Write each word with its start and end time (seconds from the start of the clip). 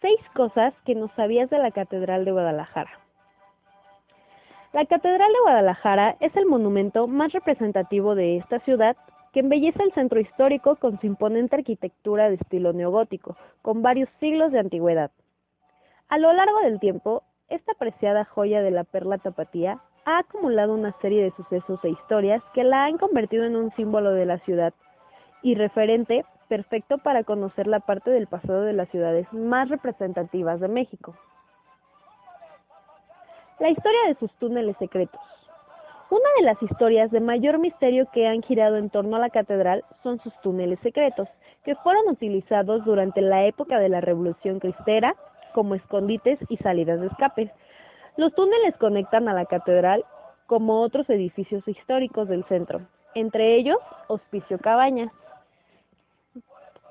Seis 0.00 0.20
cosas 0.32 0.74
que 0.84 0.94
no 0.94 1.10
sabías 1.16 1.50
de 1.50 1.58
la 1.58 1.72
Catedral 1.72 2.24
de 2.24 2.30
Guadalajara. 2.30 3.00
La 4.72 4.84
Catedral 4.84 5.32
de 5.32 5.40
Guadalajara 5.42 6.16
es 6.20 6.36
el 6.36 6.46
monumento 6.46 7.08
más 7.08 7.32
representativo 7.32 8.14
de 8.14 8.36
esta 8.36 8.60
ciudad 8.60 8.96
que 9.32 9.40
embellece 9.40 9.82
el 9.82 9.92
centro 9.92 10.20
histórico 10.20 10.76
con 10.76 11.00
su 11.00 11.06
imponente 11.06 11.56
arquitectura 11.56 12.28
de 12.28 12.36
estilo 12.36 12.72
neogótico, 12.72 13.36
con 13.60 13.82
varios 13.82 14.08
siglos 14.20 14.52
de 14.52 14.60
antigüedad. 14.60 15.10
A 16.08 16.18
lo 16.18 16.32
largo 16.32 16.60
del 16.60 16.78
tiempo, 16.78 17.24
esta 17.48 17.74
preciada 17.74 18.24
joya 18.24 18.62
de 18.62 18.70
la 18.70 18.84
perla 18.84 19.18
tapatía 19.18 19.82
ha 20.04 20.18
acumulado 20.18 20.74
una 20.74 20.94
serie 21.00 21.24
de 21.24 21.32
sucesos 21.32 21.80
e 21.82 21.90
historias 21.90 22.40
que 22.54 22.62
la 22.62 22.84
han 22.84 22.98
convertido 22.98 23.46
en 23.46 23.56
un 23.56 23.72
símbolo 23.74 24.12
de 24.12 24.26
la 24.26 24.38
ciudad 24.38 24.74
y 25.42 25.56
referente 25.56 26.24
perfecto 26.48 26.98
para 26.98 27.24
conocer 27.24 27.66
la 27.66 27.80
parte 27.80 28.10
del 28.10 28.26
pasado 28.26 28.62
de 28.62 28.72
las 28.72 28.88
ciudades 28.88 29.26
más 29.32 29.68
representativas 29.68 30.60
de 30.60 30.68
México. 30.68 31.16
La 33.60 33.70
historia 33.70 34.00
de 34.06 34.14
sus 34.14 34.32
túneles 34.34 34.76
secretos. 34.78 35.20
Una 36.10 36.28
de 36.38 36.44
las 36.44 36.62
historias 36.62 37.10
de 37.10 37.20
mayor 37.20 37.58
misterio 37.58 38.08
que 38.10 38.28
han 38.28 38.42
girado 38.42 38.76
en 38.76 38.88
torno 38.88 39.16
a 39.16 39.20
la 39.20 39.28
catedral 39.28 39.84
son 40.02 40.18
sus 40.20 40.32
túneles 40.40 40.78
secretos, 40.80 41.28
que 41.64 41.74
fueron 41.76 42.08
utilizados 42.08 42.84
durante 42.84 43.20
la 43.20 43.44
época 43.44 43.78
de 43.78 43.90
la 43.90 44.00
Revolución 44.00 44.58
Cristera 44.58 45.16
como 45.52 45.74
escondites 45.74 46.38
y 46.48 46.56
salidas 46.56 47.00
de 47.00 47.08
escape. 47.08 47.52
Los 48.16 48.34
túneles 48.34 48.74
conectan 48.78 49.28
a 49.28 49.34
la 49.34 49.44
catedral 49.44 50.04
como 50.46 50.80
otros 50.80 51.10
edificios 51.10 51.68
históricos 51.68 52.26
del 52.26 52.44
centro, 52.44 52.88
entre 53.14 53.56
ellos 53.56 53.78
Hospicio 54.06 54.58
Cabañas, 54.58 55.12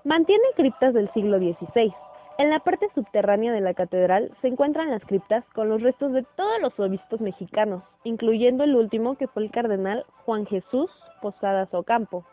Mantiene 0.08 0.46
criptas 0.56 0.94
del 0.94 1.12
siglo 1.12 1.38
XVI. 1.38 1.94
En 2.38 2.50
la 2.50 2.62
parte 2.62 2.88
subterránea 2.96 3.52
de 3.52 3.60
la 3.60 3.74
catedral 3.74 4.32
se 4.42 4.48
encuentran 4.48 4.90
las 4.90 5.04
criptas 5.04 5.44
con 5.54 5.68
los 5.68 5.82
restos 5.82 6.14
de 6.14 6.24
todos 6.24 6.62
los 6.62 6.80
obispos 6.80 7.20
mexicanos, 7.20 7.84
incluyendo 8.06 8.64
el 8.64 8.78
último 8.78 9.18
que 9.18 9.28
fue 9.28 9.44
el 9.44 9.52
cardenal 9.52 10.06
Juan 10.24 10.46
Jesús 10.46 10.90
Posadas 11.22 11.74
Ocampo. 11.74 12.26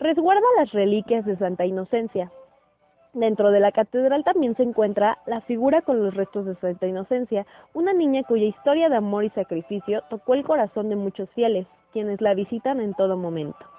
Resguarda 0.00 0.42
las 0.58 0.72
reliquias 0.72 1.24
de 1.24 1.36
Santa 1.36 1.66
Inocencia. 1.66 2.32
Dentro 3.12 3.52
de 3.52 3.60
la 3.60 3.70
catedral 3.70 4.24
también 4.24 4.56
se 4.56 4.64
encuentra 4.64 5.18
la 5.24 5.40
figura 5.40 5.82
con 5.82 6.02
los 6.02 6.16
restos 6.16 6.46
de 6.46 6.56
Santa 6.56 6.88
Inocencia, 6.88 7.46
una 7.74 7.92
niña 7.92 8.24
cuya 8.24 8.46
historia 8.46 8.88
de 8.88 8.96
amor 8.96 9.22
y 9.22 9.30
sacrificio 9.30 10.02
tocó 10.10 10.34
el 10.34 10.42
corazón 10.42 10.88
de 10.88 10.96
muchos 10.96 11.30
fieles, 11.30 11.68
quienes 11.92 12.20
la 12.20 12.34
visitan 12.34 12.80
en 12.80 12.92
todo 12.94 13.16
momento. 13.16 13.75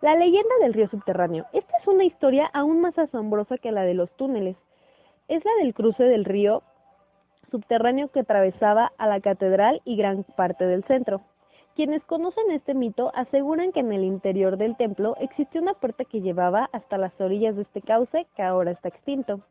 La 0.00 0.14
leyenda 0.14 0.54
del 0.62 0.72
río 0.72 0.88
subterráneo. 0.88 1.44
Esta 1.52 1.76
es 1.76 1.86
una 1.86 2.04
historia 2.04 2.46
aún 2.54 2.80
más 2.80 2.98
asombrosa 2.98 3.58
que 3.58 3.70
la 3.70 3.82
de 3.82 3.92
los 3.92 4.10
túneles. 4.16 4.56
Es 5.28 5.44
la 5.44 5.50
del 5.62 5.74
cruce 5.74 6.04
del 6.04 6.24
río 6.24 6.62
subterráneo 7.50 8.08
que 8.08 8.20
atravesaba 8.20 8.92
a 8.96 9.06
la 9.06 9.20
catedral 9.20 9.82
y 9.84 9.96
gran 9.96 10.24
parte 10.24 10.66
del 10.66 10.84
centro. 10.84 11.20
Quienes 11.76 12.02
conocen 12.04 12.50
este 12.50 12.74
mito 12.74 13.12
aseguran 13.14 13.72
que 13.72 13.80
en 13.80 13.92
el 13.92 14.04
interior 14.04 14.56
del 14.56 14.74
templo 14.74 15.16
existió 15.20 15.60
una 15.60 15.74
puerta 15.74 16.06
que 16.06 16.22
llevaba 16.22 16.70
hasta 16.72 16.96
las 16.96 17.12
orillas 17.20 17.56
de 17.56 17.62
este 17.62 17.82
cauce 17.82 18.26
que 18.34 18.42
ahora 18.42 18.70
está 18.70 18.88
extinto. 18.88 19.42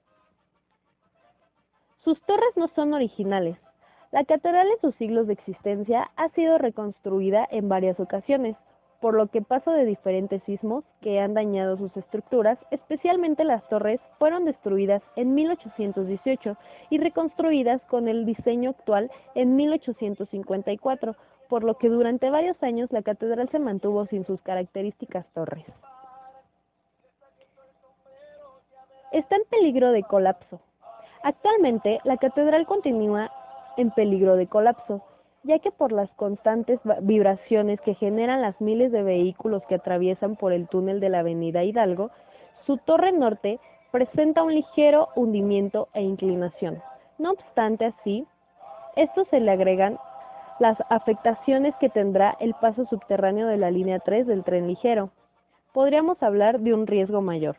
Sus 2.04 2.20
torres 2.22 2.54
no 2.56 2.70
son 2.70 2.96
originales. 2.96 3.58
La 4.10 4.24
catedral 4.24 4.68
en 4.68 4.82
sus 4.82 4.96
siglos 4.96 5.28
de 5.28 5.34
existencia 5.34 6.10
ha 6.16 6.30
sido 6.30 6.58
reconstruida 6.58 7.48
en 7.52 7.70
varias 7.70 8.00
ocasiones, 8.00 8.56
por 9.00 9.16
lo 9.16 9.28
que 9.28 9.42
paso 9.42 9.72
de 9.72 9.86
diferentes 9.86 10.44
sismos 10.44 10.84
que 11.02 11.22
han 11.22 11.34
dañado 11.34 11.78
sus 11.78 11.96
estructuras, 11.96 12.58
especialmente 12.70 13.44
las 13.46 13.68
torres, 13.70 14.00
fueron 14.18 14.46
destruidas 14.46 15.02
en 15.16 15.34
1818 15.34 16.58
y 16.90 16.98
reconstruidas 16.98 17.82
con 17.84 18.08
el 18.08 18.26
diseño 18.26 18.72
actual 18.72 19.10
en 19.36 19.56
1854, 19.56 21.16
por 21.48 21.64
lo 21.64 21.78
que 21.78 21.90
durante 21.90 22.30
varios 22.30 22.62
años 22.62 22.92
la 22.92 23.02
catedral 23.02 23.50
se 23.50 23.60
mantuvo 23.60 24.06
sin 24.06 24.26
sus 24.26 24.42
características 24.42 25.26
torres. 25.34 25.66
Está 29.12 29.38
en 29.38 29.44
peligro 29.50 29.92
de 29.92 30.04
colapso. 30.04 30.60
Actualmente, 31.24 32.00
la 32.04 32.18
catedral 32.18 32.66
continúa 32.68 33.32
en 33.78 33.92
peligro 33.92 34.36
de 34.36 34.48
colapso, 34.48 35.02
ya 35.44 35.60
que 35.60 35.72
por 35.72 35.92
las 35.92 36.10
constantes 36.12 36.80
vibraciones 37.02 37.80
que 37.82 37.94
generan 37.94 38.42
las 38.42 38.60
miles 38.60 38.92
de 38.92 39.04
vehículos 39.04 39.64
que 39.68 39.76
atraviesan 39.76 40.36
por 40.36 40.52
el 40.52 40.68
túnel 40.68 41.00
de 41.00 41.10
la 41.10 41.20
avenida 41.20 41.64
Hidalgo, 41.64 42.12
su 42.66 42.78
torre 42.78 43.12
norte 43.12 43.60
presenta 43.92 44.44
un 44.44 44.54
ligero 44.54 45.10
hundimiento 45.16 45.88
e 45.94 46.02
inclinación. 46.02 46.82
No 47.18 47.32
obstante 47.32 47.86
así, 47.86 48.28
esto 48.96 49.26
se 49.26 49.40
le 49.40 49.52
agregan 49.52 49.98
las 50.60 50.78
afectaciones 50.90 51.74
que 51.80 51.90
tendrá 51.90 52.36
el 52.40 52.54
paso 52.54 52.86
subterráneo 52.86 53.48
de 53.48 53.58
la 53.58 53.72
línea 53.72 54.00
3 54.00 54.28
del 54.28 54.44
tren 54.44 54.68
ligero. 54.68 55.10
Podríamos 55.72 56.22
hablar 56.22 56.60
de 56.60 56.74
un 56.74 56.86
riesgo 56.86 57.22
mayor. 57.22 57.58